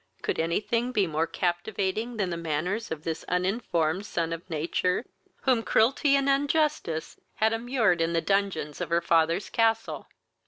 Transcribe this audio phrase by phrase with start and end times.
[0.23, 5.05] could any thing be more captivating than the manners of this uninformed son of nature,
[5.43, 10.07] whom cruelty and injustice had immured in the dungeons of her father's castle!